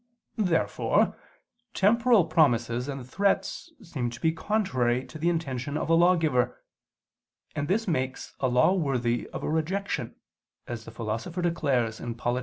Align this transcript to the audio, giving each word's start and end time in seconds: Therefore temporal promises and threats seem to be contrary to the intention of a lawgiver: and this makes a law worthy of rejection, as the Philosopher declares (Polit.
Therefore 0.39 1.15
temporal 1.75 2.25
promises 2.25 2.87
and 2.87 3.07
threats 3.07 3.71
seem 3.83 4.09
to 4.09 4.19
be 4.19 4.31
contrary 4.31 5.05
to 5.05 5.19
the 5.19 5.29
intention 5.29 5.77
of 5.77 5.91
a 5.91 5.93
lawgiver: 5.93 6.59
and 7.55 7.67
this 7.67 7.87
makes 7.87 8.33
a 8.39 8.47
law 8.47 8.73
worthy 8.73 9.27
of 9.27 9.43
rejection, 9.43 10.15
as 10.65 10.85
the 10.85 10.91
Philosopher 10.91 11.43
declares 11.43 12.01
(Polit. 12.17 12.39